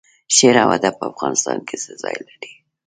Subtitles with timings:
[0.35, 2.51] شعر او ادب په افغانستان کې څه ځای لري؟